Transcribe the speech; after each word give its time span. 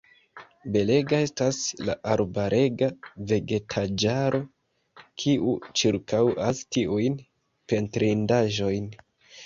Belega 0.77 1.17
estas 1.25 1.59
la 1.89 1.95
arbarega 2.13 2.89
vegetaĵaro, 3.33 4.41
kiu 5.25 5.55
ĉirkaŭas 5.83 6.67
tiujn 6.79 7.25
pentrindaĵojn. 7.73 8.95